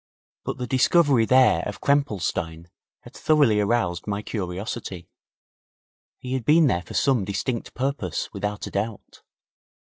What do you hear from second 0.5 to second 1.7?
the discovery there